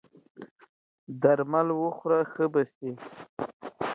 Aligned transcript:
درمل 1.21 1.67
وخوره 1.81 2.19
ښه 2.31 2.45
به 2.53 2.61
سې! 2.73 2.89